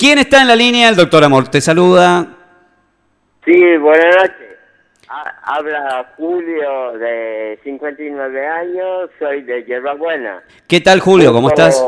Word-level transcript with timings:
¿Quién 0.00 0.16
está 0.18 0.40
en 0.40 0.48
la 0.48 0.56
línea? 0.56 0.88
El 0.88 0.96
doctor 0.96 1.22
Amor 1.24 1.48
te 1.48 1.60
saluda. 1.60 2.26
Sí, 3.44 3.76
buenas 3.76 4.16
noches. 4.16 4.56
Ha- 5.08 5.34
Habla 5.56 6.10
Julio 6.16 6.92
de 6.92 7.58
59 7.64 8.46
años, 8.48 9.10
soy 9.18 9.42
de 9.42 9.62
Yerba 9.64 9.92
Buena. 9.92 10.42
¿Qué 10.66 10.80
tal, 10.80 11.00
Julio? 11.00 11.34
¿Cómo 11.34 11.48
estás? 11.48 11.84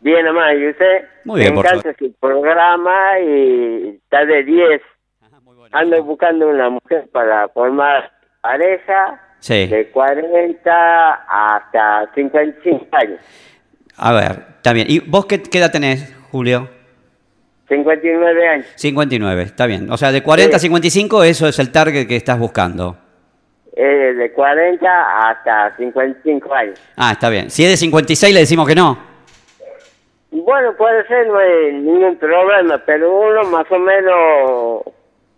Bien, 0.00 0.24
nomás, 0.24 0.52
¿y 0.58 0.66
usted? 0.68 1.04
Muy 1.24 1.38
bien, 1.40 1.54
Me 1.54 1.62
por 1.62 1.66
encanta 1.66 1.94
su 1.96 2.12
programa 2.14 3.20
y 3.20 4.00
está 4.02 4.24
de 4.24 4.42
10. 4.42 4.82
Ando 5.70 6.02
buscando 6.02 6.48
una 6.48 6.70
mujer 6.70 7.08
para 7.12 7.46
formar 7.50 8.10
pareja 8.40 9.20
Sí. 9.38 9.68
de 9.68 9.90
40 9.92 11.12
hasta 11.28 12.10
55 12.16 12.84
años. 12.96 13.20
A 13.96 14.12
ver, 14.12 14.44
está 14.56 14.72
bien. 14.72 14.86
¿Y 14.90 14.98
vos 14.98 15.26
qué, 15.26 15.40
qué 15.40 15.58
edad 15.58 15.70
tenés, 15.70 16.12
Julio? 16.32 16.68
59 17.68 18.48
años. 18.48 18.66
59, 18.76 19.42
está 19.42 19.66
bien. 19.66 19.90
O 19.90 19.96
sea, 19.96 20.10
de 20.12 20.22
40 20.22 20.56
a 20.56 20.58
Sí. 20.58 20.66
55, 20.66 21.22
eso 21.24 21.46
es 21.48 21.58
el 21.58 21.70
target 21.70 22.06
que 22.06 22.16
estás 22.16 22.38
buscando. 22.38 22.96
Eh, 23.76 24.14
de 24.14 24.32
40 24.32 25.28
hasta 25.30 25.76
55 25.76 26.52
años. 26.54 26.80
Ah, 26.96 27.12
está 27.12 27.28
bien. 27.28 27.50
Si 27.50 27.62
es 27.64 27.70
de 27.70 27.76
56, 27.76 28.34
le 28.34 28.40
decimos 28.40 28.66
que 28.66 28.74
no. 28.74 28.98
Bueno, 30.30 30.74
puede 30.76 31.06
ser, 31.06 31.26
no 31.26 31.38
hay 31.38 31.72
ningún 31.74 32.16
problema, 32.16 32.82
pero 32.84 33.10
uno 33.18 33.44
más 33.50 33.64
o 33.70 33.78
menos 33.78 34.82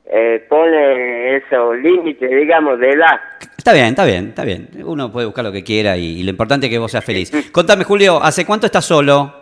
eh, 0.06 0.44
pone 0.48 1.36
esos 1.36 1.76
límites, 1.78 2.28
digamos, 2.30 2.78
de 2.80 2.90
edad. 2.90 3.20
Está 3.56 3.72
bien, 3.72 3.86
está 3.86 4.04
bien, 4.04 4.28
está 4.28 4.44
bien. 4.44 4.68
Uno 4.84 5.12
puede 5.12 5.26
buscar 5.26 5.44
lo 5.44 5.52
que 5.52 5.62
quiera 5.62 5.96
y, 5.96 6.20
y 6.20 6.22
lo 6.22 6.30
importante 6.30 6.66
es 6.66 6.70
que 6.72 6.78
vos 6.78 6.90
seas 6.90 7.04
feliz. 7.04 7.30
Contame, 7.52 7.84
Julio, 7.84 8.20
¿hace 8.22 8.44
cuánto 8.44 8.66
estás 8.66 8.84
solo? 8.84 9.39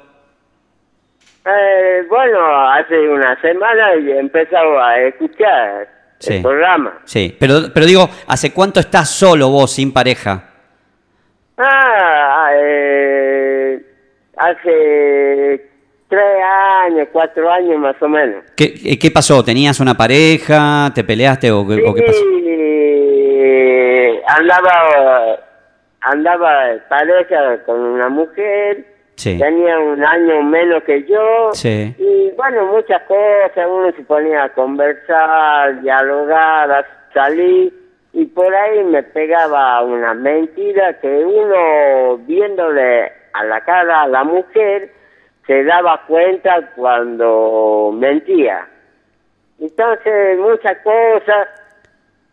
Eh, 1.46 2.02
bueno, 2.08 2.68
hace 2.70 3.08
una 3.08 3.40
semana 3.40 3.94
y 3.96 4.10
he 4.10 4.18
empezado 4.18 4.80
a 4.82 4.98
escuchar 5.00 5.88
Sí. 6.18 6.36
el 6.36 6.42
programa. 6.42 6.98
Sí, 7.04 7.36
pero, 7.38 7.54
pero 7.72 7.86
digo, 7.86 8.08
¿hace 8.26 8.52
cuánto 8.52 8.80
estás 8.80 9.08
solo 9.10 9.48
vos, 9.50 9.72
sin 9.72 9.92
pareja? 9.92 10.44
Ah, 11.56 12.50
eh, 12.54 13.80
hace 14.36 15.68
tres 16.08 16.42
años, 16.84 17.08
cuatro 17.12 17.50
años 17.50 17.78
más 17.78 17.96
o 18.00 18.08
menos. 18.08 18.44
¿Qué, 18.56 18.98
qué- 18.98 19.10
pasó? 19.10 19.44
¿Tenías 19.44 19.78
una 19.80 19.94
pareja? 19.96 20.90
¿Te 20.94 21.04
peleaste 21.04 21.50
o, 21.52 21.66
qué- 21.66 21.82
o 21.86 21.94
qué 21.94 22.02
pasó? 22.02 22.18
Sí, 22.20 24.20
andaba, 24.26 25.38
andaba 26.00 26.52
pareja 26.88 27.62
con 27.64 27.78
una 27.80 28.08
mujer, 28.08 28.84
Sí. 29.18 29.36
tenía 29.36 29.76
un 29.80 30.04
año 30.04 30.42
menos 30.44 30.84
que 30.84 31.02
yo, 31.02 31.50
Sí. 31.52 31.92
y 31.98 32.30
bueno, 32.36 32.66
muchas 32.66 33.02
cosas, 33.02 33.66
uno 33.68 33.90
se 33.90 34.02
ponía 34.04 34.44
a 34.44 34.48
conversar, 34.50 35.80
dialogar, 35.82 36.70
a 36.70 36.86
salir, 37.12 37.72
y 38.12 38.26
por 38.26 38.54
ahí 38.54 38.84
me 38.84 39.02
pegaba 39.02 39.82
una 39.82 40.14
mentira 40.14 40.98
que 41.00 41.08
uno 41.08 42.18
viéndole 42.18 43.12
a 43.32 43.44
la 43.44 43.60
cara 43.62 44.02
a 44.02 44.06
la 44.08 44.22
mujer 44.22 44.92
se 45.48 45.64
daba 45.64 46.00
cuenta 46.06 46.70
cuando 46.76 47.90
mentía. 47.94 48.68
Entonces, 49.60 50.38
muchas 50.38 50.76
cosas, 50.84 51.48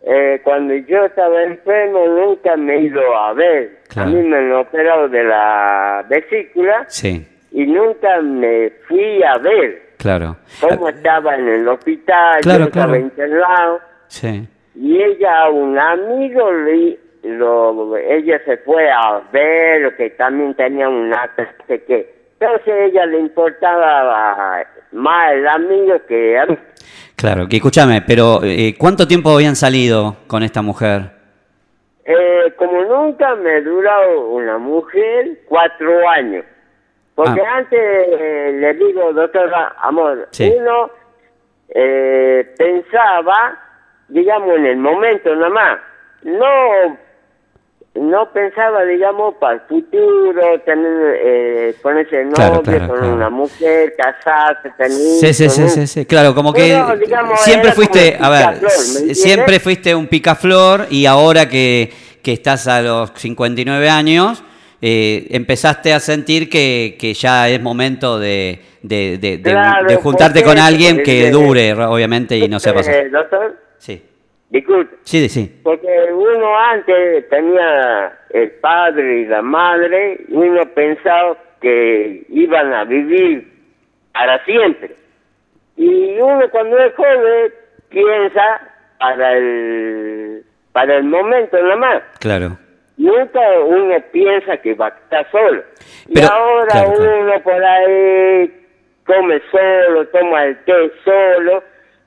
eh, 0.05 0.39
cuando 0.43 0.73
yo 0.75 1.05
estaba 1.05 1.43
enfermo 1.43 2.05
nunca 2.07 2.55
me 2.55 2.75
he 2.75 2.81
ido 2.81 3.17
a 3.17 3.33
ver. 3.33 3.79
Claro. 3.89 4.09
A 4.09 4.13
mí 4.13 4.21
me 4.21 4.37
han 4.37 4.51
operado 4.53 5.09
de 5.09 5.23
la 5.23 6.05
vesícula 6.07 6.85
Sí, 6.87 7.27
y 7.51 7.65
nunca 7.65 8.21
me 8.21 8.69
fui 8.87 9.23
a 9.23 9.37
ver 9.39 9.81
claro. 9.97 10.35
cómo 10.61 10.89
estaba 10.89 11.35
en 11.35 11.47
el 11.47 11.67
hospital, 11.67 12.41
Claro, 12.41 12.59
yo 12.59 12.65
estaba 12.65 12.85
claro. 12.93 13.01
internado. 13.01 13.79
Sí. 14.07 14.47
Y 14.75 15.01
ella, 15.01 15.49
un 15.49 15.77
amigo, 15.79 16.51
le- 16.51 16.99
lo, 17.23 17.97
ella 17.97 18.39
se 18.45 18.57
fue 18.57 18.91
a 18.91 19.21
ver, 19.31 19.95
que 19.97 20.11
también 20.11 20.53
tenía 20.53 20.87
una 20.87 21.25
no 21.37 21.45
sé 21.65 21.83
qué. 21.85 22.13
Entonces 22.39 22.67
a 22.67 22.77
ella 22.83 23.05
le 23.07 23.19
importaba 23.19 24.63
más 24.91 25.31
el 25.33 25.47
amigo 25.47 25.95
que 26.07 26.37
a 26.37 26.45
mí. 26.45 26.57
Claro, 27.25 27.47
que 27.49 27.55
escúchame, 27.55 28.03
pero 28.05 28.41
eh, 28.43 28.75
¿cuánto 28.77 29.07
tiempo 29.07 29.31
habían 29.33 29.55
salido 29.55 30.15
con 30.27 30.43
esta 30.43 30.61
mujer? 30.61 31.09
Eh, 32.05 32.53
como 32.55 32.83
nunca 32.83 33.33
me 33.33 33.61
duró 33.61 34.29
una 34.29 34.59
mujer, 34.59 35.39
cuatro 35.49 36.07
años. 36.07 36.45
Porque 37.15 37.41
Ah. 37.41 37.55
antes 37.57 37.79
eh, 37.81 38.51
le 38.59 38.73
digo, 38.75 39.11
doctora, 39.11 39.73
amor, 39.81 40.27
Sí. 40.29 40.53
uno 40.55 40.91
eh, 41.69 42.53
pensaba, 42.59 43.59
digamos, 44.07 44.57
en 44.57 44.65
el 44.67 44.77
momento 44.77 45.33
nada 45.35 45.49
más. 45.49 45.79
No, 46.21 46.95
no 47.95 48.31
pensaba, 48.33 48.83
digamos, 48.83 49.35
para 49.35 49.53
el 49.55 49.61
futuro, 49.61 50.41
tener, 50.65 51.17
eh, 51.23 51.75
ponerse 51.81 52.17
de 52.17 52.29
Claro, 52.29 52.55
novio 52.55 52.63
claro, 52.63 52.87
con 52.87 52.97
claro. 52.99 53.13
una 53.15 53.29
mujer, 53.29 53.93
casarse, 53.97 54.69
tener 54.77 54.91
Sí, 54.91 55.33
sí, 55.33 55.49
sí, 55.49 55.61
¿no? 55.61 55.67
sí, 55.69 55.87
sí, 55.87 56.05
claro, 56.05 56.35
como 56.35 56.51
que 56.53 56.75
digamos, 56.99 57.39
siempre 57.41 57.71
fuiste, 57.71 58.17
a 58.19 58.29
ver, 58.29 58.69
siempre 59.15 59.59
fuiste 59.59 59.95
un 59.95 60.07
picaflor 60.07 60.87
y 60.89 61.05
ahora 61.05 61.47
que, 61.47 61.91
que 62.21 62.33
estás 62.33 62.67
a 62.67 62.81
los 62.81 63.11
59 63.15 63.89
años, 63.89 64.43
eh, 64.81 65.27
empezaste 65.31 65.93
a 65.93 65.99
sentir 66.01 66.49
que, 66.49 66.97
que 66.99 67.13
ya 67.13 67.47
es 67.49 67.61
momento 67.61 68.19
de, 68.19 68.59
de, 68.81 69.17
de- 69.17 69.37
de- 69.37 69.51
Claro, 69.51 69.87
de 69.87 69.95
juntarte 69.95 70.43
con 70.43 70.57
alguien 70.59 71.01
que 71.01 71.31
dure, 71.31 71.73
obviamente, 71.73 72.37
y 72.37 72.47
no 72.49 72.59
sea 72.59 72.73
pasar. 72.73 72.93
Eh, 72.93 73.09
doctor, 73.09 73.55
Sí, 73.77 74.01
disculpe. 74.59 74.95
sí, 75.03 75.29
sí, 75.29 75.59
Porque 75.63 75.87
uno 76.13 76.57
antes 76.57 77.27
tenía 77.29 78.17
el 78.29 78.51
padre 78.61 79.19
y 79.21 79.25
la 79.25 79.41
madre, 79.41 80.17
y 80.27 80.33
uno 80.35 80.61
pensaba 80.73 81.37
que 81.61 82.25
iban 82.29 82.73
a 82.73 82.83
vivir 82.85 83.47
para 84.13 84.43
siempre. 84.45 84.91
Y 85.77 86.19
uno 86.19 86.49
cuando 86.51 86.77
es 86.77 86.93
joven 86.95 87.53
piensa 87.89 88.61
para 88.99 89.33
el, 89.37 90.43
para 90.71 90.95
el 90.97 91.03
momento 91.03 91.57
nada 91.61 91.75
más. 91.75 92.03
claro. 92.19 92.57
Nunca 92.97 93.41
uno 93.65 93.93
piensa 94.13 94.55
que 94.55 94.73
va 94.73 94.85
a 94.87 94.89
estar 94.89 95.29
solo. 95.29 95.63
Pero- 96.13 96.27
y 96.27 96.31
ahora 96.31 96.67
claro, 96.71 96.93
claro. 96.93 97.19
uno 97.23 97.43
por 97.43 97.61
ahí 97.65 98.65
come 99.05 99.41
solo, 99.51 100.07
toma 100.07 100.45
el 100.45 100.57
té 100.63 100.91
solo, 101.03 101.61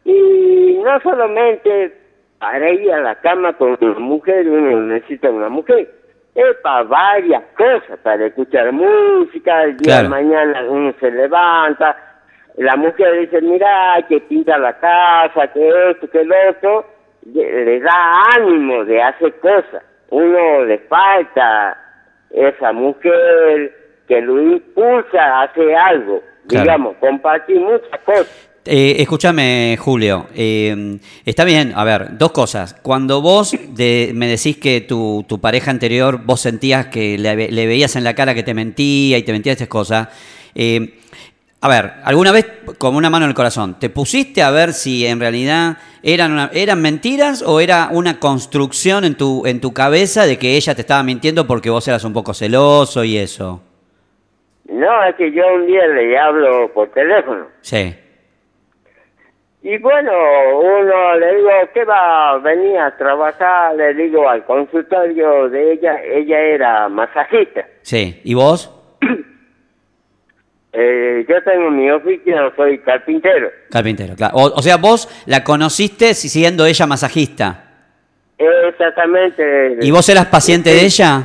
y 0.07 0.81
no 0.83 0.99
solamente 1.03 1.93
para 2.39 2.71
ir 2.71 2.93
a 2.93 3.01
la 3.01 3.15
cama 3.17 3.53
con 3.55 3.77
una 3.81 3.99
mujer, 3.99 4.49
uno 4.49 4.81
necesita 4.83 5.31
una 5.31 5.49
mujer. 5.49 5.89
Es 6.35 6.57
para 6.63 6.85
varias 6.85 7.43
cosas, 7.57 7.99
para 8.03 8.27
escuchar 8.27 8.71
música, 8.73 9.65
el 9.65 9.77
día 9.79 10.01
Claro. 10.01 10.03
de 10.05 10.09
mañana 10.11 10.65
uno 10.69 10.95
se 11.01 11.11
levanta, 11.11 11.97
la 12.57 12.77
mujer 12.77 13.21
dice, 13.21 13.41
mira, 13.41 13.97
que 14.09 14.21
pinta 14.21 14.57
la 14.59 14.79
casa, 14.79 15.49
que 15.53 15.91
esto, 15.91 16.09
que 16.11 16.25
lo 16.25 16.35
otro, 16.51 16.87
le, 17.33 17.65
le 17.65 17.81
da 17.81 18.23
ánimo 18.37 18.85
de 18.85 19.03
hacer 19.03 19.33
cosas. 19.41 19.83
Uno 20.11 20.65
le 20.65 20.79
falta 20.79 21.77
esa 22.31 22.73
mujer 22.73 23.75
que 24.07 24.21
lo 24.21 24.41
impulsa 24.41 25.21
a 25.23 25.43
hacer 25.43 25.75
algo, 25.75 26.23
Claro. 26.49 26.65
digamos, 26.65 26.97
compartir 26.97 27.61
muchas 27.61 28.01
cosas. 28.05 28.48
Eh, 28.71 28.97
escúchame, 29.01 29.79
Julio. 29.81 30.27
eh, 30.35 30.99
está 31.25 31.45
bien, 31.45 31.73
a 31.75 31.85
ver, 31.85 32.19
dos 32.19 32.33
cosas. 32.33 32.75
Cuando 32.83 33.23
vos 33.23 33.57
de- 33.71 34.11
me 34.15 34.27
decís 34.29 34.59
que 34.59 34.83
tu, 34.83 35.25
tu 35.27 35.41
pareja 35.41 35.71
anterior, 35.71 36.21
vos 36.23 36.41
sentías 36.43 36.89
que 36.89 37.17
le, 37.17 37.35
ve- 37.35 37.49
le 37.51 37.67
veías 37.67 37.97
en 37.97 38.05
la 38.05 38.15
cara 38.15 38.35
que 38.35 38.43
te 38.43 38.53
mentía 38.53 39.17
y 39.17 39.23
te 39.23 39.33
mentía 39.33 39.53
estas 39.53 39.69
cosas. 39.69 40.09
eh, 40.55 40.99
a 41.61 41.69
ver, 41.69 41.93
alguna 42.05 42.31
vez, 42.31 42.47
con 42.77 42.95
una 42.95 43.09
mano 43.11 43.25
en 43.25 43.31
el 43.31 43.35
corazón, 43.35 43.79
¿te 43.81 43.89
pusiste 43.91 44.43
a 44.43 44.51
ver 44.51 44.73
si 44.75 45.07
en 45.07 45.19
realidad 45.19 45.79
eran, 46.03 46.33
una- 46.33 46.51
eran 46.53 46.81
mentiras 46.83 47.43
o 47.43 47.61
era 47.61 47.89
una 47.91 48.21
construcción 48.21 49.05
en 49.05 49.15
tu, 49.17 49.45
en 49.47 49.61
tu 49.61 49.73
cabeza 49.73 50.27
de 50.27 50.39
que 50.39 50.57
ella 50.57 50.75
te 50.75 50.83
estaba 50.83 51.03
mintiendo 51.03 51.47
porque 51.47 51.71
vos 51.71 51.89
eras 51.89 52.05
un 52.05 52.13
poco 52.13 52.35
celoso 52.35 53.03
y 53.03 53.17
eso? 53.17 53.63
No, 54.71 55.05
es 55.05 55.15
que 55.17 55.33
yo 55.33 55.43
un 55.55 55.67
día 55.67 55.87
le 55.87 56.19
hablo 56.19 56.71
por 56.75 56.91
teléfono. 56.93 57.47
Sí. 57.63 57.95
Y 59.71 59.77
bueno, 59.77 60.11
uno 60.61 61.15
le 61.19 61.35
digo, 61.37 61.51
¿qué 61.75 61.85
va 61.85 62.31
a 62.31 62.39
venir 62.39 62.79
a 62.79 62.97
trabajar? 62.97 63.75
Le 63.77 63.93
digo 63.93 64.27
al 64.27 64.43
consultorio 64.47 65.51
de 65.51 65.73
ella, 65.73 66.01
ella 66.03 66.41
era 66.41 66.89
masajista. 66.89 67.67
Sí. 67.83 68.19
¿Y 68.25 68.33
vos? 68.35 68.75
Eh, 70.71 71.25
yo 71.27 71.43
tengo 71.43 71.71
mi 71.71 71.91
oficina, 71.91 72.53
soy 72.55 72.79
carpintero. 72.81 73.51
Carpintero, 73.71 74.15
claro. 74.15 74.37
O, 74.37 74.43
o 74.59 74.63
sea, 74.63 74.77
vos 74.77 75.09
la 75.27 75.43
conociste 75.43 76.13
si- 76.13 76.29
siendo 76.29 76.67
ella 76.67 76.87
masajista. 76.87 77.65
Exactamente. 78.37 79.79
¿Y 79.81 79.91
vos 79.91 80.07
eras 80.11 80.27
paciente 80.27 80.69
de 80.71 80.83
ella? 80.85 81.23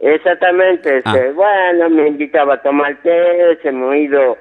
Exactamente. 0.00 1.02
Ah. 1.04 1.12
este, 1.14 1.32
bueno, 1.32 1.90
me 1.90 2.08
invitaba 2.08 2.54
a 2.54 2.62
tomar 2.62 2.96
té, 3.02 3.58
se 3.62 3.70
me 3.70 3.92
ha 3.94 3.98
ido 3.98 4.38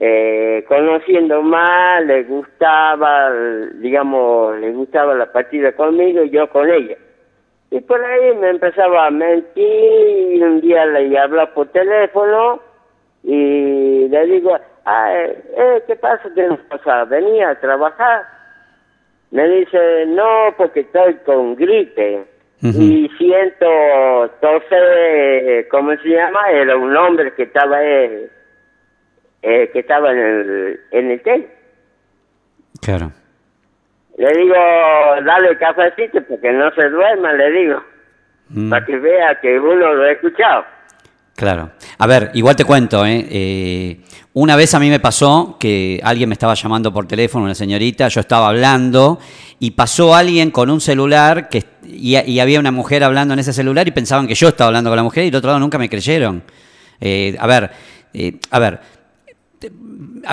eh, 0.00 0.64
conociendo 0.68 1.42
más, 1.42 2.04
le 2.04 2.22
gustaba, 2.22 3.32
digamos, 3.74 4.56
le 4.60 4.70
gustaba 4.70 5.14
la 5.14 5.32
partida 5.32 5.72
conmigo 5.72 6.22
y 6.22 6.30
yo 6.30 6.48
con 6.50 6.70
ella. 6.70 6.96
Y 7.70 7.80
por 7.80 8.02
ahí 8.02 8.34
me 8.36 8.50
empezaba 8.50 9.06
a 9.06 9.10
mentir 9.10 10.36
y 10.36 10.40
un 10.40 10.60
día 10.60 10.86
le 10.86 11.18
hablaba 11.18 11.52
por 11.52 11.68
teléfono 11.68 12.60
y 13.24 14.08
le 14.08 14.26
digo, 14.26 14.56
ah, 14.84 15.12
eh, 15.14 15.82
¿qué 15.86 15.96
pasa? 15.96 16.30
¿Qué 16.34 16.48
pasa? 16.70 17.04
Venía 17.04 17.50
a 17.50 17.60
trabajar. 17.60 18.22
Me 19.32 19.46
dice, 19.48 20.06
no, 20.06 20.54
porque 20.56 20.80
estoy 20.80 21.14
con 21.26 21.56
gripe 21.56 22.24
y 22.62 23.08
siento 23.18 23.66
toser, 24.40 25.68
¿cómo 25.68 25.94
se 25.96 26.08
llama? 26.08 26.50
Era 26.50 26.76
un 26.76 26.96
hombre 26.96 27.34
que 27.34 27.42
estaba 27.44 27.84
eh, 27.84 28.30
eh, 29.42 29.70
que 29.72 29.80
estaba 29.80 30.12
en 30.12 30.18
el, 30.18 30.80
en 30.90 31.10
el 31.10 31.22
té. 31.22 31.48
Claro. 32.80 33.12
Le 34.16 34.32
digo, 34.32 34.54
dale 35.24 35.56
cafecito 35.58 36.22
porque 36.28 36.52
no 36.52 36.70
se 36.74 36.88
duerma, 36.88 37.32
le 37.32 37.50
digo, 37.52 37.82
Mm. 38.50 38.70
para 38.70 38.86
que 38.86 38.96
vea 38.96 39.38
que 39.42 39.58
uno 39.60 39.92
lo 39.92 40.04
ha 40.04 40.10
escuchado. 40.12 40.64
Claro. 41.36 41.70
A 41.98 42.06
ver, 42.06 42.30
igual 42.32 42.56
te 42.56 42.64
cuento, 42.64 43.04
¿eh? 43.04 43.26
Eh, 43.30 44.00
Una 44.32 44.56
vez 44.56 44.74
a 44.74 44.80
mí 44.80 44.88
me 44.88 45.00
pasó 45.00 45.56
que 45.60 46.00
alguien 46.02 46.28
me 46.30 46.32
estaba 46.32 46.54
llamando 46.54 46.90
por 46.92 47.06
teléfono, 47.06 47.44
una 47.44 47.54
señorita, 47.54 48.08
yo 48.08 48.20
estaba 48.20 48.48
hablando 48.48 49.18
y 49.58 49.72
pasó 49.72 50.14
alguien 50.14 50.50
con 50.50 50.70
un 50.70 50.80
celular 50.80 51.48
que, 51.50 51.64
y, 51.84 52.16
y 52.18 52.40
había 52.40 52.58
una 52.58 52.70
mujer 52.70 53.04
hablando 53.04 53.34
en 53.34 53.40
ese 53.40 53.52
celular 53.52 53.86
y 53.86 53.90
pensaban 53.90 54.26
que 54.26 54.34
yo 54.34 54.48
estaba 54.48 54.68
hablando 54.68 54.88
con 54.90 54.96
la 54.96 55.02
mujer 55.02 55.24
y 55.24 55.30
del 55.30 55.36
otro 55.38 55.48
lado 55.48 55.60
nunca 55.60 55.76
me 55.76 55.88
creyeron. 55.90 56.42
Eh, 57.00 57.36
a 57.38 57.46
ver, 57.46 57.70
eh, 58.14 58.32
a 58.50 58.58
ver, 58.58 58.78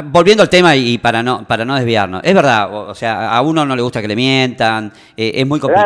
volviendo 0.06 0.44
al 0.44 0.50
tema 0.50 0.76
y 0.76 0.98
para 0.98 1.24
no 1.24 1.46
para 1.48 1.66
no 1.66 1.76
desviarnos, 1.76 2.22
es 2.24 2.34
verdad, 2.34 2.74
o, 2.74 2.90
o 2.90 2.96
sea, 2.96 3.36
a 3.36 3.42
uno 3.42 3.66
no 3.66 3.76
le 3.76 3.82
gusta 3.82 4.02
que 4.02 4.08
le 4.08 4.16
mientan, 4.16 4.92
eh, 5.18 5.32
es 5.36 5.48
muy 5.48 5.60
complicado 5.60 5.86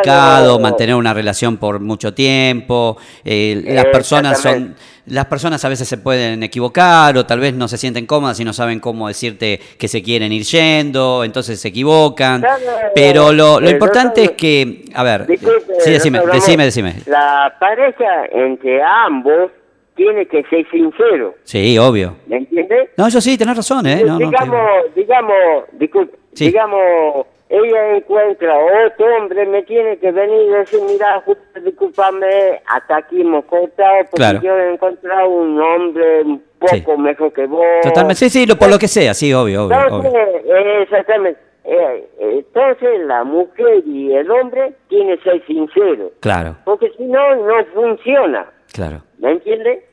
Claro. 0.56 0.58
mantener 0.58 0.94
una 0.94 1.14
relación 1.14 1.56
por 1.56 1.80
mucho 1.80 2.12
tiempo, 2.12 2.96
eh, 3.24 3.62
las 3.66 3.86
personas 3.86 4.40
son 4.40 4.74
las 5.06 5.26
personas 5.26 5.64
a 5.64 5.68
veces 5.68 5.88
se 5.88 5.98
pueden 5.98 6.42
equivocar 6.42 7.16
o 7.16 7.26
tal 7.26 7.40
vez 7.40 7.52
no 7.54 7.66
se 7.66 7.76
sienten 7.78 8.06
cómodas 8.06 8.38
y 8.38 8.44
no 8.44 8.52
saben 8.52 8.78
cómo 8.78 9.08
decirte 9.08 9.58
que 9.78 9.88
se 9.88 10.02
quieren 10.02 10.30
ir 10.30 10.44
yendo, 10.44 11.24
entonces 11.24 11.60
se 11.60 11.68
equivocan. 11.68 12.40
Claro, 12.40 12.62
Pero 12.94 13.32
lo, 13.32 13.58
lo 13.60 13.68
eh, 13.68 13.72
importante 13.72 14.22
es 14.22 14.30
que, 14.32 14.84
a 14.94 15.02
ver, 15.02 15.26
Disculpe, 15.26 15.74
sí, 15.80 15.90
decime, 15.90 16.20
decime, 16.32 16.64
decime. 16.64 16.94
La 17.06 17.52
pareja 17.58 18.26
entre 18.32 18.80
ambos 18.82 19.50
tiene 19.94 20.26
que 20.26 20.42
ser 20.44 20.68
sincero, 20.70 21.34
Sí, 21.44 21.76
obvio. 21.78 22.14
¿me 22.26 22.36
entiendes? 22.38 22.90
No, 22.96 23.06
eso 23.06 23.20
sí, 23.20 23.36
tenés 23.36 23.56
razón, 23.56 23.86
¿eh? 23.86 24.02
No, 24.06 24.18
no, 24.18 24.26
digamos, 24.30 24.94
digamos, 24.94 25.34
disculpe, 25.72 26.16
Sí. 26.32 26.46
digamos, 26.46 27.26
ella 27.48 27.96
encuentra 27.96 28.54
otro 28.86 29.06
hombre, 29.16 29.44
me 29.46 29.62
tiene 29.64 29.98
que 29.98 30.12
venir 30.12 30.42
y 30.42 30.50
decir, 30.50 30.80
mira, 30.88 31.22
discúlpame, 31.64 32.60
hasta 32.66 32.96
aquí 32.98 33.20
hemos 33.22 33.44
cortado, 33.46 33.96
porque 34.10 34.16
Claro. 34.16 34.40
yo 34.42 34.56
he 34.56 34.74
encontrado 34.74 35.28
un 35.28 35.60
hombre 35.60 36.22
un 36.22 36.42
poco 36.58 36.94
Sí. 36.94 37.00
mejor 37.00 37.32
que 37.32 37.46
vos. 37.46 37.64
Totalmente, 37.82 38.16
sí, 38.16 38.30
sí, 38.30 38.46
lo, 38.46 38.56
por 38.56 38.70
lo 38.70 38.78
que 38.78 38.88
sea, 38.88 39.14
sí, 39.14 39.32
obvio, 39.32 39.64
obvio. 39.66 39.76
Entonces, 39.82 40.12
obvio. 40.12 40.56
eh, 40.56 40.82
exactamente. 40.82 41.40
Eh, 41.64 42.08
entonces, 42.20 43.00
la 43.06 43.22
mujer 43.24 43.82
y 43.86 44.12
el 44.14 44.30
hombre 44.30 44.72
tienen 44.88 45.18
que 45.18 45.22
ser 45.24 45.46
sinceros, 45.46 46.12
Claro, 46.20 46.56
porque 46.64 46.90
si 46.96 47.04
no, 47.04 47.36
no 47.36 47.64
funciona, 47.74 48.46
claro, 48.72 49.02
¿me 49.20 49.32
entiendes? 49.32 49.84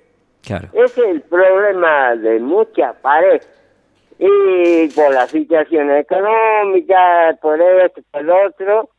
claro. 0.46 0.68
Ese 0.74 1.02
es 1.02 1.08
el 1.08 1.22
problema 1.22 2.16
de 2.16 2.40
muchas 2.40 2.96
parejas. 2.98 3.48
Y 4.20 4.88
por 4.96 5.14
la 5.14 5.28
situación 5.28 5.92
económica, 5.92 7.38
por 7.42 7.62
esto, 7.62 8.02
por 8.12 8.24
lo 8.24 8.36
otro, 8.48 8.90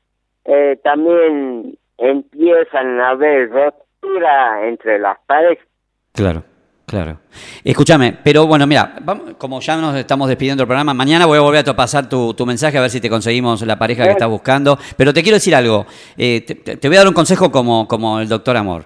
eh, 0.45 0.79
también 0.85 1.77
empiezan 1.97 3.01
a 3.01 3.11
haber 3.11 3.51
ruptura 3.51 4.69
entre 4.69 4.99
las 4.99 5.19
parejas. 5.27 5.67
Claro, 6.13 6.45
claro. 6.87 7.19
Escúchame, 7.65 8.17
pero 8.23 8.47
bueno, 8.47 8.67
mira, 8.67 8.95
vamos- 9.03 9.35
como 9.39 9.61
ya 9.61 9.77
nos 9.77 9.97
estamos 9.97 10.29
despidiendo 10.29 10.63
del 10.63 10.69
programa, 10.69 10.95
mañana 10.95 11.27
voy 11.27 11.39
a 11.39 11.43
volver 11.43 11.69
a 11.69 11.75
pasar 11.77 12.09
tu, 12.09 12.33
tu 12.35 12.47
mensaje 12.47 12.79
a 12.79 12.81
ver 12.83 12.91
si 12.91 13.01
te 13.01 13.11
conseguimos 13.11 13.63
la 13.63 13.77
pareja 13.79 14.05
que 14.05 14.11
estás 14.11 14.29
buscando. 14.29 14.79
Pero 14.97 15.13
te 15.13 15.23
quiero 15.23 15.37
decir 15.37 15.55
algo, 15.55 15.87
eh, 16.17 16.43
te, 16.47 16.55
te- 16.55 16.77
te 16.77 16.89
voy 16.89 16.97
a 16.97 17.01
dar 17.01 17.09
un 17.09 17.15
consejo 17.15 17.51
como, 17.51 17.89
como 17.89 18.21
el 18.21 18.29
doctor 18.29 18.57
Amor. 18.57 18.85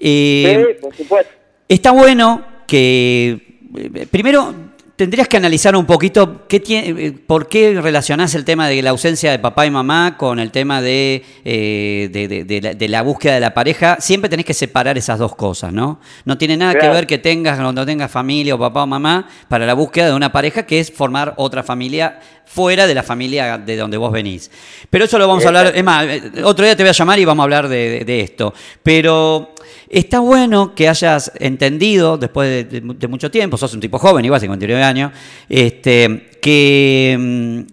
Eh, 0.00 0.66
sí, 0.68 0.80
por 0.80 0.96
supuesto. 0.96 1.30
Está 1.68 1.90
bueno 1.92 2.44
que, 2.66 3.60
eh, 3.76 4.06
primero, 4.10 4.54
tendrías 4.96 5.28
que 5.28 5.36
analizar 5.38 5.74
un 5.76 5.86
poquito 5.86 6.46
qué 6.46 6.60
tiene, 6.60 7.06
eh, 7.06 7.12
por 7.12 7.48
qué 7.48 7.80
relacionás 7.80 8.34
el 8.34 8.44
tema 8.44 8.68
de 8.68 8.82
la 8.82 8.90
ausencia 8.90 9.30
de 9.30 9.38
papá 9.38 9.64
y 9.66 9.70
mamá 9.70 10.16
con 10.18 10.38
el 10.40 10.50
tema 10.50 10.82
de, 10.82 11.22
eh, 11.44 12.10
de, 12.12 12.28
de- 12.28 12.44
de 12.44 12.60
la, 12.60 12.74
de 12.74 12.88
la 12.88 13.00
búsqueda 13.02 13.34
de 13.34 13.40
la 13.40 13.54
pareja. 13.54 13.96
Siempre 14.00 14.28
tenés 14.28 14.44
que 14.44 14.52
separar 14.52 14.98
esas 14.98 15.18
dos 15.18 15.34
cosas, 15.36 15.72
¿no? 15.72 16.00
No 16.24 16.36
tiene 16.36 16.56
nada 16.56 16.74
que 16.74 16.86
ver 16.88 17.06
que 17.06 17.18
tengas 17.18 17.58
o 17.60 17.72
no 17.72 17.86
tengas 17.86 18.10
familia 18.10 18.54
o 18.54 18.58
papá 18.58 18.82
o 18.82 18.86
mamá 18.86 19.26
para 19.48 19.64
la 19.64 19.74
búsqueda 19.74 20.06
de 20.08 20.14
una 20.14 20.32
pareja 20.32 20.66
que 20.66 20.80
es 20.80 20.92
formar 20.92 21.32
otra 21.36 21.62
familia 21.62 22.20
fuera 22.44 22.86
de 22.86 22.94
la 22.94 23.02
familia 23.04 23.56
de 23.58 23.76
donde 23.76 23.96
vos 23.96 24.10
venís. 24.12 24.50
Pero 24.90 25.04
eso 25.06 25.18
lo 25.18 25.28
vamos 25.28 25.44
a 25.44 25.48
hablar, 25.48 25.72
es 25.74 25.84
más, 25.84 26.06
otro 26.44 26.64
día 26.64 26.76
te 26.76 26.82
voy 26.82 26.90
a 26.90 26.92
llamar 26.92 27.18
y 27.18 27.24
vamos 27.24 27.42
a 27.42 27.44
hablar 27.44 27.68
de 27.68 28.20
esto. 28.20 28.52
Pero 28.82 29.54
está 29.88 30.20
bueno 30.20 30.74
que 30.74 30.88
hayas 30.88 31.32
entendido, 31.38 32.18
después 32.18 32.70
de, 32.70 32.80
mucho 33.08 33.30
tiempo, 33.30 33.56
sos 33.56 33.74
un 33.74 33.80
tipo 33.80 33.98
joven, 33.98 34.24
igual, 34.24 34.40
59 34.40 34.82
años, 34.82 35.12
este, 35.48 36.30
que... 36.40 37.66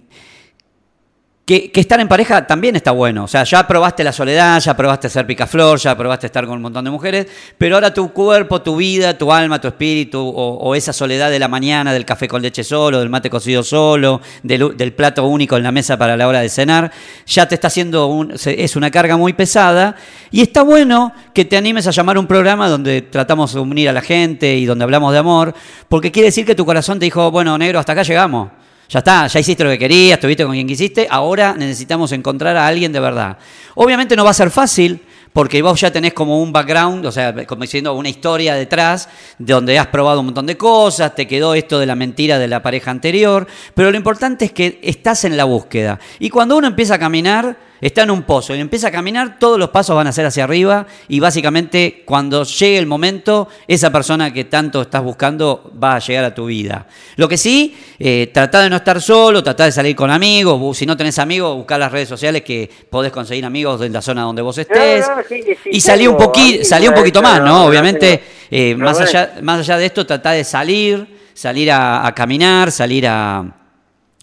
que, 1.47 1.71
estar 1.75 1.97
en 2.01 2.09
pareja 2.09 2.45
también 2.45 2.75
está 2.75 2.91
bueno. 2.91 3.23
O 3.23 3.27
sea, 3.27 3.45
ya 3.45 3.65
probaste 3.65 4.03
la 4.03 4.11
soledad, 4.11 4.59
ya 4.59 4.75
probaste 4.75 5.07
ser 5.07 5.25
picaflor, 5.25 5.79
ya 5.79 5.95
probaste 5.95 6.25
estar 6.25 6.45
con 6.45 6.57
un 6.57 6.61
montón 6.61 6.83
de 6.83 6.91
mujeres, 6.91 7.25
pero 7.57 7.75
ahora 7.75 7.94
tu 7.94 8.11
cuerpo, 8.11 8.61
tu 8.61 8.75
vida, 8.75 9.17
tu 9.17 9.31
alma, 9.31 9.61
tu 9.61 9.69
espíritu, 9.69 10.19
o, 10.19 10.75
esa 10.75 10.91
soledad 10.91 11.31
de 11.31 11.39
la 11.39 11.47
mañana, 11.47 11.94
del 11.94 12.03
café 12.03 12.27
con 12.27 12.41
leche 12.41 12.65
solo, 12.65 12.99
del 12.99 13.09
mate 13.09 13.29
cocido 13.29 13.63
solo, 13.63 14.19
del, 14.44 14.94
plato 14.94 15.25
único 15.25 15.55
en 15.55 15.63
la 15.63 15.71
mesa 15.71 15.97
para 15.97 16.17
la 16.17 16.27
hora 16.27 16.41
de 16.41 16.49
cenar, 16.49 16.91
ya 17.25 17.47
te 17.47 17.55
está 17.55 17.67
haciendo 17.67 18.07
un, 18.07 18.33
es 18.33 18.75
una 18.75 18.91
carga 18.91 19.15
muy 19.15 19.31
pesada. 19.31 19.95
Y 20.31 20.41
está 20.41 20.63
bueno 20.63 21.13
que 21.33 21.45
te 21.45 21.55
animes 21.55 21.88
a 21.88 21.91
llamar 21.91 22.17
un 22.17 22.27
programa 22.27 22.67
donde 22.67 23.03
tratamos 23.03 23.53
de 23.53 23.61
unir 23.61 23.88
a 23.88 23.94
la 23.94 24.01
gente 24.01 24.57
y 24.57 24.65
donde 24.65 24.83
hablamos 24.83 25.13
de 25.13 25.19
amor, 25.19 25.53
porque 25.88 26.11
quiere 26.11 26.25
decir 26.25 26.45
que 26.45 26.55
tu 26.55 26.65
corazón 26.65 26.99
te 26.99 27.05
dijo, 27.05 27.31
bueno, 27.31 27.57
negro, 27.57 27.79
hasta 27.79 27.94
acá 27.94 28.03
llegamos. 28.03 28.49
Ya 28.89 29.00
está, 29.00 29.28
ya 29.28 29.39
hiciste 29.39 29.63
lo 29.63 29.69
que 29.69 29.78
querías, 29.78 30.18
estuviste 30.18 30.45
con 30.45 30.54
quien 30.54 30.66
quisiste, 30.66 31.07
ahora 31.09 31.54
necesitamos 31.57 32.11
encontrar 32.14 32.56
a 32.56 32.66
alguien 32.66 32.94
de 32.94 33.02
verdad. 33.02 33.38
Obviamente 33.76 34.16
no 34.16 34.23
va 34.23 34.31
a 34.31 34.33
ser 34.33 34.50
fácil, 34.50 35.02
porque 35.33 35.61
vos 35.61 35.80
ya 35.80 35.92
tenés 35.92 36.14
como 36.14 36.42
un 36.42 36.52
background, 36.52 37.06
o 37.06 37.11
sea, 37.11 37.45
como 37.45 37.61
diciendo 37.61 37.94
una 37.94 38.09
historia 38.09 38.56
detrás, 38.56 39.09
de 39.38 39.54
donde 39.54 39.78
has 39.78 39.88
probado 39.88 40.21
un 40.21 40.28
montón 40.28 40.45
de 40.45 40.57
cosas, 40.57 41.14
te 41.14 41.28
quedó 41.28 41.54
esto 41.54 41.80
de 41.80 41.85
la 41.85 41.95
mentira 41.95 42.40
de 42.40 42.47
la 42.47 42.64
pareja 42.64 42.90
anterior, 42.90 43.45
pero 43.76 43.92
lo 43.92 43.97
importante 43.97 44.45
es 44.45 44.52
que 44.52 44.80
estás 44.81 45.26
en 45.26 45.38
la 45.38 45.44
búsqueda. 45.44 46.00
Y 46.19 46.30
cuando 46.30 46.57
uno 46.57 46.68
empieza 46.68 46.95
a 46.95 47.00
caminar, 47.00 47.57
está 47.81 48.04
en 48.04 48.12
un 48.12 48.24
pozo 48.24 48.56
y 48.56 48.60
empieza 48.60 48.88
a 48.88 48.92
caminar, 48.92 49.38
todos 49.40 49.60
los 49.60 49.69
pasos 49.69 49.96
van 49.96 50.07
a 50.07 50.12
ser 50.12 50.26
hacia 50.26 50.44
arriba 50.44 50.86
y 51.07 51.19
básicamente 51.19 52.04
cuando 52.06 52.44
llegue 52.44 52.78
el 52.78 52.86
momento, 52.88 53.48
esa 53.68 53.92
persona 53.92 54.34
que 54.34 54.46
tanto 54.46 54.81
estás 54.81 55.04
buscando 55.04 55.72
va 55.81 55.96
a 55.96 56.00
llegar 56.00 56.24
a 56.26 56.34
tu 56.36 56.46
vida. 56.46 56.88
Lo 57.16 57.28
que 57.28 57.38
sí, 57.38 57.76
eh, 58.00 58.30
trata 58.34 58.62
de 58.62 58.69
no 58.69 58.78
estar 58.78 59.02
solo, 59.02 59.44
trata 59.44 59.66
de 59.66 59.72
salir 59.72 59.96
con 59.96 60.10
amigos, 60.10 60.78
si 60.78 60.86
no 60.86 60.96
tenés 60.98 61.19
amigos, 61.19 61.56
buscar 61.56 61.80
las 61.80 61.92
redes 61.92 62.10
sociales 62.10 62.42
que 62.44 62.69
podés 62.90 63.12
conseguir 63.12 63.46
amigos 63.46 63.80
de 63.80 63.90
la 63.90 64.02
zona 64.02 64.24
donde 64.24 64.42
vos 64.42 64.57
estés. 64.57 65.07
No, 65.07 65.16
no, 65.18 65.22
sí, 65.28 65.42
sí, 65.44 65.69
y 65.72 65.81
salí 65.81 66.07
un, 66.07 66.16
poqui- 66.18 66.64
salí 66.64 66.88
un 66.88 66.94
poquito 66.96 67.22
más, 67.22 67.42
no, 67.42 67.66
Obviamente, 67.66 68.24
eh, 68.50 68.76
más, 68.76 69.00
allá, 69.02 69.36
más 69.42 69.60
allá 69.60 69.78
de 69.78 69.86
esto, 69.88 70.06
trata 70.06 70.31
de 70.31 70.44
salir, 70.44 71.06
salir 71.34 71.72
a, 71.72 72.07
a 72.07 72.16
caminar, 72.16 72.72
salir 72.72 73.06
a, 73.07 73.44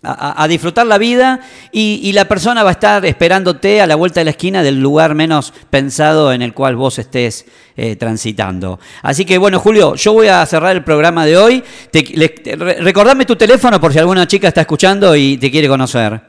a, 0.05 0.43
a 0.43 0.49
disfrutar 0.49 0.87
la 0.87 0.99
vida 0.99 1.41
y, 1.73 2.01
y 2.03 2.13
la 2.13 2.27
persona 2.27 2.63
va 2.63 2.71
a 2.71 2.73
estar 2.73 3.05
esperándote 3.07 3.81
a 3.81 3.87
la 3.87 3.95
vuelta 3.97 4.21
de 4.21 4.25
la 4.25 4.31
esquina 4.31 4.63
del 4.63 4.81
lugar 4.81 5.15
menos 5.15 5.53
pensado 5.71 6.33
en 6.33 6.43
el 6.43 6.53
cual 6.55 6.77
vos 6.77 6.99
estés 6.99 7.47
eh, 7.77 7.97
transitando. 7.97 8.79
Así 9.03 9.25
que 9.25 9.39
bueno, 9.39 9.59
Julio, 9.59 9.95
yo 9.95 10.13
voy 10.13 10.29
a 10.29 10.45
cerrar 10.47 10.77
el 10.77 10.85
programa 10.85 11.25
de 11.27 11.37
hoy. 11.37 11.65
Te, 11.91 12.03
le- 12.15 12.29
te- 12.29 12.57
re- 12.57 12.75
recordame 12.81 13.25
tu 13.25 13.37
teléfono 13.37 13.81
por 13.81 13.93
si 13.93 13.99
alguna 13.99 14.27
chica 14.27 14.49
está 14.49 14.61
escuchando 14.63 15.15
y 15.17 15.37
te 15.39 15.51
quiere 15.51 15.69
conocer. 15.69 16.21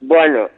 Bueno, 0.00 0.48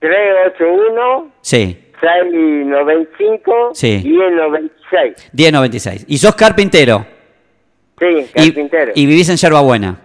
381 0.00 1.32
Sí, 1.40 1.76
695 2.00 3.70
Sí. 3.74 4.02
1096. 4.04 5.30
1096. 5.32 6.04
Y 6.08 6.18
sos 6.18 6.34
carpintero. 6.34 7.06
Sí, 7.98 8.06
Y, 8.06 8.24
carpintero. 8.52 8.92
y 8.94 9.06
vivís 9.06 9.28
en 9.28 9.36
Yerbabuena. 9.36 9.98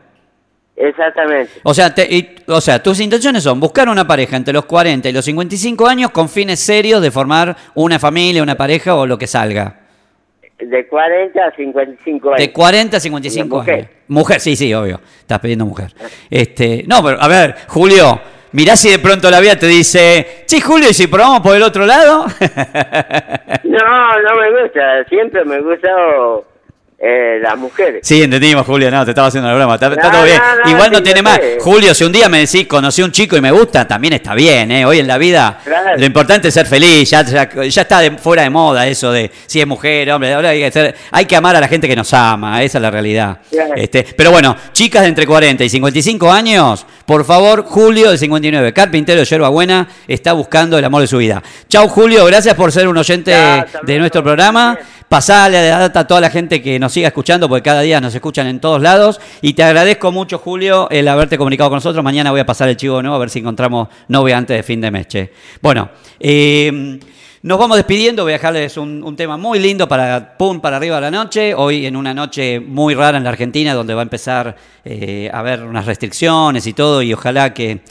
Exactamente. 0.75 1.51
O 1.63 1.74
sea, 1.74 1.94
te- 1.94 2.08
y- 2.13 2.36
o 2.48 2.60
sea, 2.60 2.82
tus 2.82 3.00
intenciones 3.00 3.44
son 3.44 3.60
buscar 3.60 3.88
una 3.89 4.08
pareja 4.08 4.36
entre 4.36 4.53
los 4.53 4.65
40 4.65 5.08
y 5.08 5.12
los 5.12 5.24
55 5.25 5.88
años 5.88 6.12
con 6.12 6.27
fines 6.30 6.60
serios 6.60 7.01
de 7.01 7.12
formar 7.12 7.56
una 7.75 8.00
familia, 8.00 8.42
una 8.44 8.56
pareja 8.56 8.96
o 8.96 9.06
lo 9.06 9.18
que 9.18 9.27
salga. 9.27 9.80
de 10.60 10.88
40 10.88 11.46
a 11.46 11.51
55 11.56 12.30
años. 12.30 12.39
De 12.39 12.51
40 12.53 12.98
a 12.98 13.00
55 13.00 13.58
Mujer. 13.58 13.74
años. 13.75 13.88
Mujer, 14.08 14.39
sí, 14.39 14.56
sí, 14.56 14.74
obvio. 14.74 15.01
Estás 15.20 15.39
pidiendo 15.39 15.65
mujer. 15.65 15.92
Este, 16.30 16.84
no, 16.88 17.03
pero 17.03 17.22
a 17.22 17.27
ver, 17.27 17.56
Julio, 17.68 18.22
mirá 18.53 18.75
si 18.77 18.89
de 18.89 19.00
pronto 19.00 19.30
la 19.30 19.42
vida 19.42 19.58
te 19.58 19.68
dice, 19.68 20.44
sí, 20.46 20.62
Julio, 20.62 20.89
¿y 20.89 20.94
si 20.94 21.08
probamos 21.08 21.42
por 21.42 21.56
el 21.56 21.63
otro 21.63 21.86
lado? 21.86 22.25
No, 23.63 23.80
no 23.80 24.36
me 24.39 24.62
gusta, 24.62 25.03
siempre 25.10 25.44
me 25.46 25.60
gustó 25.62 26.46
eh, 27.05 27.38
las 27.41 27.57
mujeres. 27.57 28.00
Sí, 28.01 28.24
entendimos, 28.24 28.65
Julio, 28.65 28.89
no, 28.89 29.03
te 29.03 29.12
estaba 29.12 29.27
haciendo 29.27 29.50
la 29.50 29.55
broma, 29.55 29.74
está, 29.74 29.89
todo 29.89 30.24
bien. 30.24 30.38
no, 30.38 30.63
no, 30.63 30.72
Igual 30.72 30.91
no 30.91 30.98
sí, 31.00 31.03
tiene 31.03 31.22
más. 31.22 31.36
sé. 31.36 31.57
Julio, 31.60 31.93
si 31.93 32.05
un 32.05 32.12
día 32.13 32.29
me 32.29 32.39
decís, 32.39 32.65
conocí 32.65 33.01
a 33.01 33.05
un 33.05 33.12
chico 33.12 33.36
y 33.36 33.41
me 33.41 33.51
gusta, 33.51 33.86
también 33.86 34.13
está 34.13 34.33
bien, 34.33 34.72
¿eh? 34.72 34.86
Hoy 34.86 35.00
en 35.00 35.07
la 35.07 35.17
vida 35.17 35.60
Claro. 35.65 35.98
lo 35.98 36.05
importante 36.05 36.48
es 36.48 36.53
ser 36.53 36.65
feliz, 36.65 37.10
ya, 37.10 37.24
ya, 37.25 37.50
ya 37.51 37.81
está 37.81 38.00
de- 38.00 38.12
fuera 38.12 38.43
de 38.43 38.50
moda 38.50 38.88
eso 38.88 39.12
de 39.12 39.29
si 39.48 39.60
es 39.60 39.67
mujer, 39.67 40.10
hombre, 40.12 40.33
ahora 40.33 40.50
hay 40.50 40.62
que, 40.62 40.72
ser- 40.72 40.95
hay 41.12 41.25
que 41.25 41.36
amar 41.36 41.55
a 41.57 41.60
la 41.60 41.67
gente 41.67 41.89
que 41.89 41.95
nos 41.95 42.13
ama, 42.13 42.63
esa 42.63 42.77
es 42.77 42.81
la 42.81 42.89
realidad. 42.89 43.38
Claro. 43.51 43.74
Este, 43.75 44.05
pero 44.15 44.31
bueno, 44.31 44.55
chicas 44.72 45.01
de 45.01 45.10
entre 45.10 45.27
40 45.27 45.62
y 45.63 45.69
55 45.69 46.31
años, 46.31 46.86
por 47.05 47.25
favor, 47.25 47.63
Julio 47.65 48.12
de 48.12 48.17
59, 48.17 48.72
carpintero 48.72 49.19
de 49.19 49.25
Yerba 49.25 49.50
Buena, 49.50 49.89
está 50.07 50.31
buscando 50.31 50.77
el 50.77 50.86
amor 50.86 51.01
de 51.01 51.07
su 51.07 51.17
vida. 51.17 51.43
Chau, 51.67 51.89
Julio, 51.89 52.24
gracias 52.25 52.55
por 52.55 52.72
ser 52.72 52.88
un 52.88 52.98
oyente 52.98 53.33
de 53.83 54.00
nuestro 54.00 54.24
programa. 54.24 54.77
Pasale 55.10 55.69
la 55.69 55.79
data 55.79 56.01
a 56.01 56.07
toda 56.07 56.22
la 56.22 56.29
gente 56.29 56.62
que 56.62 56.79
nos 56.79 56.91
siga 56.91 57.07
escuchando, 57.07 57.48
porque 57.48 57.63
cada 57.63 57.81
día 57.81 58.01
nos 58.01 58.13
escuchan 58.15 58.48
en 58.48 58.60
todos 58.60 58.81
lados. 58.81 59.19
Y 59.41 59.53
te 59.53 59.63
agradezco 59.63 60.12
mucho, 60.12 60.39
Julio, 60.39 60.89
el 60.89 61.07
haberte 61.07 61.38
comunicado 61.38 61.69
con 61.69 61.77
nosotros. 61.77 62.03
Mañana 62.03 62.31
voy 62.31 62.39
a 62.39 62.45
pasar 62.45 62.69
el 62.69 62.77
chivo 62.77 63.01
nuevo 63.01 63.15
a 63.15 63.19
ver 63.19 63.29
si 63.29 63.39
encontramos 63.39 63.89
novia 64.07 64.38
antes 64.38 64.57
de 64.57 64.63
fin 64.63 64.81
de 64.81 64.91
mes. 64.91 65.07
Bueno, 65.62 65.89
eh, 66.19 67.00
nos 67.43 67.60
vamos 67.60 67.77
despidiendo. 67.77 68.24
Voy 68.24 68.31
a 68.31 68.36
dejarles 68.36 68.77
un, 68.77 69.03
un 69.03 69.15
tema 69.15 69.38
muy 69.38 69.60
lindo 69.60 69.88
para 69.88 70.38
pum 70.38 70.60
para 70.60 70.77
arriba 70.77 70.95
de 70.95 71.01
la 71.01 71.12
noche. 71.12 71.53
Hoy 71.53 71.86
en 71.86 71.95
una 71.95 72.13
noche 72.13 72.60
muy 72.60 72.95
rara 72.95 73.17
en 73.17 73.24
la 73.24 73.29
Argentina, 73.31 73.74
donde 73.74 73.93
va 73.93 74.01
a 74.01 74.03
empezar 74.03 74.55
eh, 74.86 75.29
a 75.31 75.39
haber 75.39 75.63
unas 75.63 75.86
restricciones 75.86 76.65
y 76.65 76.74
todo. 76.74 77.01
Y 77.01 77.13
ojalá 77.13 77.53
que. 77.53 77.81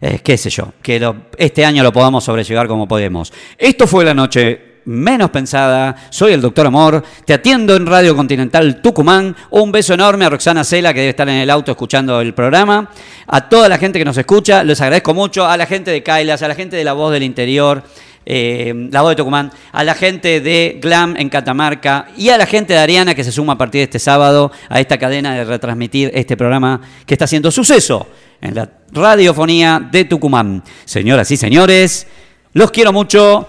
eh, 0.00 0.20
qué 0.22 0.36
sé 0.36 0.50
yo, 0.50 0.72
que 0.82 1.00
este 1.38 1.64
año 1.64 1.82
lo 1.82 1.92
podamos 1.92 2.24
sobrellevar 2.24 2.66
como 2.68 2.86
podemos. 2.86 3.32
Esto 3.56 3.86
fue 3.86 4.04
la 4.04 4.12
noche 4.12 4.73
menos 4.86 5.30
pensada. 5.30 5.96
Soy 6.10 6.32
el 6.32 6.40
doctor 6.40 6.66
Amor. 6.66 7.02
Te 7.24 7.34
atiendo 7.34 7.74
en 7.76 7.86
Radio 7.86 8.14
Continental 8.16 8.80
Tucumán. 8.82 9.34
Un 9.50 9.72
beso 9.72 9.94
enorme 9.94 10.24
a 10.24 10.30
Roxana 10.30 10.64
Cela, 10.64 10.92
que 10.92 11.00
debe 11.00 11.10
estar 11.10 11.28
en 11.28 11.36
el 11.36 11.50
auto 11.50 11.70
escuchando 11.72 12.20
el 12.20 12.34
programa. 12.34 12.90
A 13.26 13.48
toda 13.48 13.68
la 13.68 13.78
gente 13.78 13.98
que 13.98 14.04
nos 14.04 14.16
escucha, 14.16 14.64
les 14.64 14.80
agradezco 14.80 15.14
mucho. 15.14 15.46
A 15.46 15.56
la 15.56 15.66
gente 15.66 15.90
de 15.90 16.02
Kailas, 16.02 16.42
a 16.42 16.48
la 16.48 16.54
gente 16.54 16.76
de 16.76 16.84
La 16.84 16.92
Voz 16.92 17.12
del 17.12 17.22
Interior. 17.22 17.82
eh, 18.26 18.88
la 18.90 19.02
voz 19.02 19.10
de 19.10 19.16
Tucumán, 19.16 19.50
a 19.72 19.84
la 19.84 19.94
gente 19.94 20.40
de 20.40 20.78
Glam 20.80 21.16
en 21.16 21.28
Catamarca 21.28 22.06
y 22.16 22.30
a 22.30 22.38
la 22.38 22.46
gente 22.46 22.72
de 22.72 22.78
Ariana 22.78 23.14
que 23.14 23.24
se 23.24 23.32
suma 23.32 23.54
a 23.54 23.58
partir 23.58 23.80
de 23.80 23.84
este 23.84 23.98
sábado 23.98 24.50
a 24.68 24.80
esta 24.80 24.98
cadena 24.98 25.34
de 25.34 25.44
retransmitir 25.44 26.10
este 26.14 26.36
programa 26.36 26.80
que 27.06 27.14
está 27.14 27.26
haciendo 27.26 27.50
suceso 27.50 28.06
en 28.40 28.54
la 28.54 28.70
radiofonía 28.92 29.86
de 29.90 30.04
Tucumán. 30.04 30.62
Señoras 30.84 31.30
y 31.30 31.36
señores, 31.36 32.06
los 32.52 32.70
quiero 32.70 32.92
mucho. 32.92 33.48